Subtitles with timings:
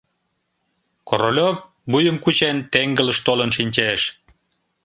[1.09, 1.57] Королёв,
[1.91, 4.01] вуйым кучен, теҥгылыш толын шинчеш.